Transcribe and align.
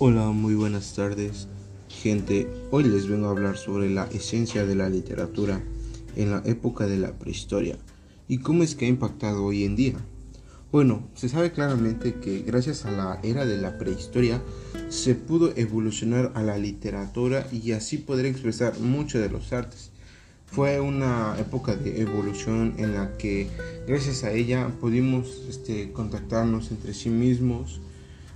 Hola, 0.00 0.30
muy 0.30 0.54
buenas 0.54 0.94
tardes, 0.94 1.48
gente. 1.88 2.48
Hoy 2.70 2.84
les 2.84 3.08
vengo 3.08 3.26
a 3.26 3.30
hablar 3.30 3.56
sobre 3.56 3.90
la 3.90 4.04
esencia 4.04 4.64
de 4.64 4.76
la 4.76 4.88
literatura 4.88 5.60
en 6.14 6.30
la 6.30 6.40
época 6.46 6.86
de 6.86 6.98
la 6.98 7.18
prehistoria 7.18 7.76
y 8.28 8.38
cómo 8.38 8.62
es 8.62 8.76
que 8.76 8.84
ha 8.84 8.88
impactado 8.88 9.44
hoy 9.44 9.64
en 9.64 9.74
día. 9.74 9.96
Bueno, 10.70 11.08
se 11.14 11.28
sabe 11.28 11.50
claramente 11.50 12.14
que 12.14 12.42
gracias 12.42 12.84
a 12.84 12.92
la 12.92 13.18
era 13.24 13.44
de 13.44 13.58
la 13.58 13.76
prehistoria 13.76 14.40
se 14.88 15.16
pudo 15.16 15.52
evolucionar 15.56 16.30
a 16.36 16.42
la 16.44 16.58
literatura 16.58 17.48
y 17.50 17.72
así 17.72 17.98
poder 17.98 18.26
expresar 18.26 18.78
mucho 18.78 19.18
de 19.18 19.30
los 19.30 19.52
artes. 19.52 19.90
Fue 20.46 20.78
una 20.78 21.34
época 21.40 21.74
de 21.74 22.00
evolución 22.00 22.74
en 22.78 22.94
la 22.94 23.16
que 23.16 23.48
gracias 23.88 24.22
a 24.22 24.30
ella 24.30 24.68
pudimos 24.80 25.42
este, 25.48 25.90
contactarnos 25.90 26.70
entre 26.70 26.94
sí 26.94 27.10
mismos, 27.10 27.80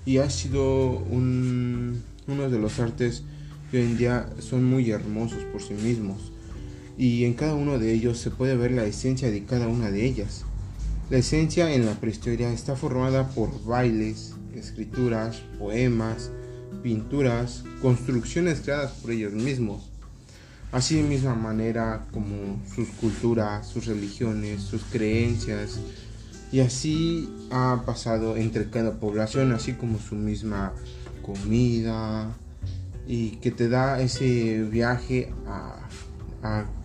y 0.05 0.19
ha 0.19 0.29
sido 0.30 0.98
uno 0.98 2.51
de 2.51 2.59
los 2.59 2.79
artes 2.80 3.23
que 3.70 3.79
hoy 3.79 3.84
en 3.84 3.98
día 3.98 4.28
son 4.41 4.65
muy 4.65 4.91
hermosos 4.91 5.45
por 5.45 5.62
sí 5.62 5.75
mismos 5.75 6.33
y 6.98 7.25
en 7.25 7.34
cada 7.34 7.55
uno 7.55 7.78
de 7.78 7.92
ellos 7.92 8.19
se 8.19 8.30
puede 8.30 8.56
ver 8.56 8.73
la 8.73 8.84
esencia 8.84 9.30
de 9.30 9.45
cada 9.45 9.69
una 9.69 9.91
de 9.91 10.05
ellas. 10.05 10.45
La 11.11 11.19
esencia 11.19 11.73
en 11.75 11.87
la 11.87 11.95
prehistoria 11.95 12.52
está 12.52 12.77
formada 12.77 13.28
por 13.30 13.65
bailes, 13.65 14.34
escrituras, 14.55 15.42
poemas, 15.59 16.30
pinturas, 16.83 17.64
construcciones 17.80 18.61
creadas 18.61 18.92
por 18.92 19.11
ellos 19.11 19.33
mismos. 19.33 19.91
Así 20.70 20.97
de 20.97 21.03
misma 21.03 21.34
manera 21.34 22.06
como 22.12 22.62
sus 22.75 22.89
culturas, 22.91 23.66
sus 23.66 23.87
religiones, 23.87 24.62
sus 24.62 24.83
creencias, 24.84 25.78
y 26.52 26.61
así 26.61 27.29
ha 27.50 27.83
pasado 27.86 28.36
entre 28.36 28.69
cada 28.69 29.00
población, 29.00 29.53
así 29.53 29.72
como 29.72 29.98
su 29.98 30.14
misma 30.14 30.75
comida 31.22 32.31
y 33.06 33.36
que 33.36 33.50
te 33.50 33.70
da 33.70 34.00
ese 34.00 34.62
viaje 34.62 35.33
a, 35.47 35.78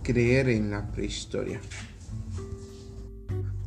creer 0.03 0.49
en 0.49 0.69
la 0.69 0.89
prehistoria. 0.91 1.59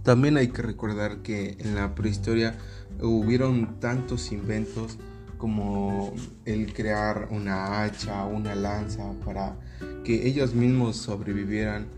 También 0.05 0.39
hay 0.39 0.49
que 0.49 0.63
recordar 0.63 1.19
que 1.19 1.57
en 1.59 1.75
la 1.75 1.95
prehistoria 1.95 2.57
hubieron 3.03 3.79
tantos 3.81 4.33
inventos 4.33 4.97
como 5.37 6.15
el 6.47 6.73
crear 6.73 7.29
una 7.31 7.83
hacha, 7.83 8.25
una 8.25 8.55
lanza 8.55 9.13
para 9.25 9.57
que 10.05 10.29
ellos 10.29 10.55
mismos 10.55 10.97
sobrevivieran 10.97 11.89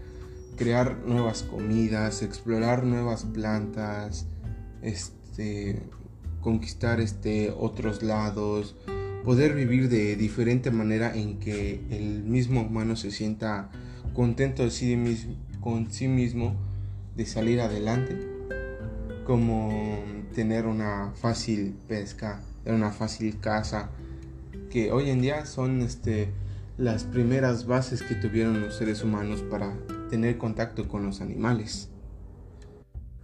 crear 0.63 0.99
nuevas 1.05 1.43
comidas, 1.43 2.23
explorar 2.23 2.85
nuevas 2.85 3.25
plantas, 3.25 4.27
este, 4.81 5.83
conquistar 6.41 7.01
este, 7.01 7.51
otros 7.51 8.05
lados, 8.05 8.77
poder 9.25 9.55
vivir 9.55 9.89
de 9.89 10.15
diferente 10.15 10.71
manera 10.71 11.17
en 11.17 11.41
que 11.41 11.81
el 11.91 12.23
mismo 12.23 12.63
humano 12.63 12.95
se 12.95 13.11
sienta 13.11 13.71
contento 14.15 14.63
de 14.63 14.71
sí 14.71 14.95
mismo, 14.95 15.35
con 15.61 15.91
sí 15.91 16.07
mismo 16.07 16.55
de 17.17 17.27
salir 17.27 17.61
adelante, 17.61 18.17
como 19.27 19.99
tener 20.33 20.67
una 20.67 21.11
fácil 21.17 21.75
pesca, 21.89 22.41
una 22.67 22.93
fácil 22.93 23.41
casa, 23.41 23.91
que 24.71 24.93
hoy 24.93 25.11
en 25.11 25.23
día 25.23 25.45
son 25.45 25.81
este, 25.83 26.29
las 26.79 27.03
primeras 27.03 27.67
bases 27.67 28.01
que 28.01 28.15
tuvieron 28.15 28.61
los 28.61 28.77
seres 28.77 29.03
humanos 29.03 29.43
para 29.43 29.75
tener 30.13 30.37
contacto 30.37 30.89
con 30.89 31.07
los 31.07 31.23
animales. 31.23 31.89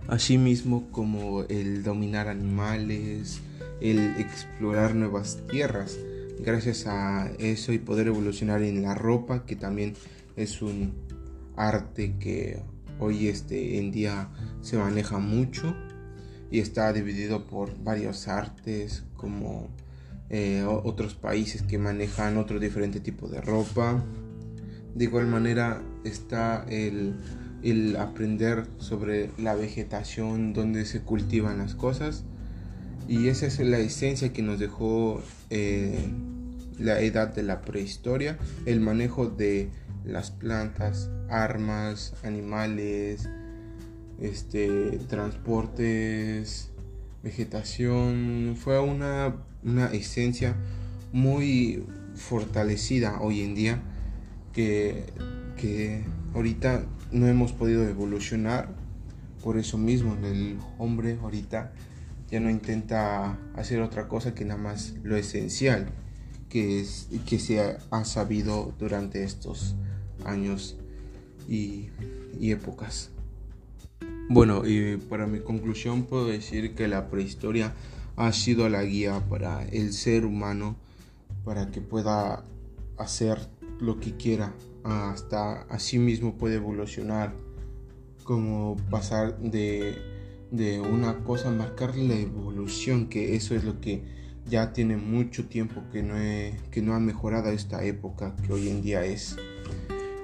Asimismo 0.06 0.91
como 0.91 1.42
el 1.42 1.83
dominar 1.83 2.28
animales, 2.28 3.42
el 3.83 4.17
explorar 4.19 4.95
nuevas 4.95 5.42
tierras. 5.50 5.98
Gracias 6.39 6.86
a 6.86 7.30
eso 7.39 7.74
y 7.74 7.79
poder 7.79 8.07
evolucionar 8.07 8.63
en 8.63 8.80
la 8.80 8.95
ropa, 8.95 9.45
que 9.45 9.55
también 9.55 9.96
es 10.35 10.63
un 10.63 10.95
arte 11.57 12.14
que 12.18 12.63
hoy 12.98 13.29
este, 13.29 13.79
en 13.79 13.90
día 13.90 14.30
se 14.63 14.79
maneja 14.79 15.18
mucho 15.18 15.77
y 16.51 16.61
está 16.61 16.90
dividido 16.95 17.45
por 17.45 17.79
varios 17.84 18.29
artes 18.29 19.05
como 19.14 19.68
eh, 20.30 20.64
otros 20.67 21.14
países 21.14 21.61
que 21.61 21.77
manejan 21.77 22.39
otro 22.39 22.58
diferente 22.58 23.01
tipo 23.01 23.29
de 23.29 23.42
ropa 23.42 24.02
de 24.95 25.05
igual 25.05 25.27
manera 25.27 25.83
está 26.05 26.64
el, 26.69 27.17
aprender 27.98 28.67
sobre 28.79 29.31
la 29.39 29.55
vegetación, 29.55 30.53
donde 30.53 30.85
se 30.85 31.01
cultivan 31.01 31.59
las 31.59 31.75
cosas. 31.75 32.25
Y 33.09 33.29
esa 33.29 33.47
es 33.47 33.59
la 33.61 33.79
esencia 33.79 34.33
que 34.33 34.42
nos 34.42 34.58
dejó 34.58 35.23
eh, 35.51 35.98
la 36.79 37.01
edad 37.01 37.35
de 37.35 37.42
la 37.42 37.63
prehistoria, 37.63 38.39
el 38.67 38.81
manejo 38.81 39.27
de 39.27 39.70
las 40.05 40.31
plantas, 40.31 41.11
armas, 41.29 42.14
animales, 42.23 43.29
este, 44.20 44.98
transportes, 45.08 46.70
vegetación. 47.23 48.57
Fue 48.58 48.79
una, 48.79 49.37
una 49.64 49.87
esencia 49.87 50.55
muy 51.13 51.85
fortalecida 52.14 53.20
hoy 53.20 53.42
en 53.42 53.55
día 53.55 53.83
que, 54.53 55.05
ahorita 56.35 56.85
no 57.13 57.27
hemos 57.27 57.52
podido 57.52 57.86
evolucionar. 57.89 58.69
Por 59.42 59.57
eso 59.57 59.79
mismo 59.79 60.17
el 60.24 60.58
hombre 60.79 61.19
ahorita 61.23 61.73
ya 62.30 62.41
no 62.41 62.51
intenta 62.51 63.39
hacer 63.55 63.80
otra 63.80 64.08
cosa 64.08 64.35
que 64.35 64.45
nada 64.45 64.61
más 64.61 64.95
lo 65.02 65.17
esencial 65.17 65.89
que, 66.48 66.80
es, 66.80 67.08
que 67.27 67.39
se 67.39 67.61
ha, 67.61 68.05
sabido 68.05 68.74
durante 68.79 69.23
estos 69.23 69.77
años 70.24 70.77
y, 71.48 71.90
y 72.39 72.51
épocas. 72.51 73.11
Bueno, 74.29 74.67
y 74.67 74.96
para 74.96 75.27
mi 75.27 75.40
conclusión 75.40 76.05
puedo 76.05 76.27
decir 76.27 76.75
que 76.75 76.89
la 76.89 77.08
prehistoria 77.08 77.73
ha 78.17 78.33
sido 78.33 78.69
la 78.69 78.83
guía 78.83 79.23
para 79.29 79.64
el 79.69 79.92
ser 79.92 80.27
humano 80.27 80.77
para 81.45 81.70
que 81.70 81.80
pueda 81.80 82.45
hacer 82.98 83.39
lo 83.80 84.00
que 84.00 84.16
quiera, 84.16 84.55
hasta 84.84 85.62
así 85.62 85.98
mismo 85.98 86.36
puede 86.36 86.56
evolucionar, 86.56 87.34
como 88.24 88.77
pasar 88.90 89.39
de, 89.39 89.96
de 90.50 90.80
una 90.80 91.24
cosa, 91.24 91.50
marcar 91.50 91.96
la 91.96 92.14
evolución, 92.14 93.08
que 93.08 93.34
eso 93.36 93.55
es 93.55 93.64
lo 93.64 93.80
que 93.80 94.05
ya 94.48 94.72
tiene 94.72 94.96
mucho 94.96 95.46
tiempo 95.46 95.83
que 95.92 96.02
no, 96.02 96.14
que 96.70 96.83
no 96.83 96.94
ha 96.94 97.00
mejorado 97.00 97.50
esta 97.50 97.84
época 97.84 98.34
que 98.36 98.52
hoy 98.52 98.68
en 98.68 98.83
día 98.83 99.05
es. 99.05 99.36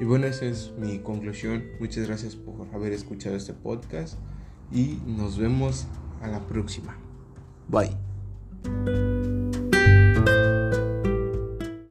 Y 0.00 0.04
bueno, 0.04 0.26
esa 0.26 0.46
es 0.46 0.72
mi 0.78 0.98
conclusión. 0.98 1.64
Muchas 1.78 2.06
gracias 2.06 2.34
por 2.34 2.66
haber 2.74 2.92
escuchado 2.92 3.36
este 3.36 3.52
podcast 3.52 4.18
y 4.72 4.98
nos 5.06 5.38
vemos 5.38 5.86
a 6.20 6.28
la 6.28 6.46
próxima. 6.46 6.96
Bye. 7.68 9.03